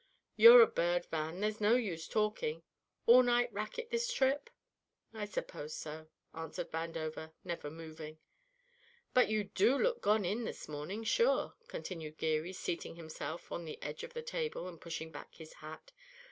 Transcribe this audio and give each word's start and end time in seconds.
You're 0.35 0.63
a 0.63 0.67
bird, 0.67 1.05
Van, 1.11 1.41
there's 1.41 1.61
no 1.61 1.75
use 1.75 2.07
talking! 2.07 2.63
All 3.05 3.21
night 3.21 3.53
racket 3.53 3.91
this 3.91 4.11
trip?". 4.11 4.49
"I 5.13 5.25
suppose 5.25 5.75
so," 5.75 6.07
answered 6.33 6.71
Vandover, 6.71 7.33
never 7.43 7.69
moving. 7.69 8.17
"But 9.13 9.29
you 9.29 9.43
do 9.43 9.77
look 9.77 10.01
gone 10.01 10.25
in 10.25 10.43
this 10.43 10.67
morning, 10.67 11.03
sure," 11.03 11.53
continued 11.67 12.17
Geary, 12.17 12.53
seating 12.53 12.95
himself 12.95 13.51
on 13.51 13.63
the 13.63 13.77
edge 13.83 14.01
of 14.03 14.13
the 14.15 14.23
table 14.23 14.67
and 14.67 14.81
pushing 14.81 15.11
back 15.11 15.35
his 15.35 15.53
hat. 15.53 15.91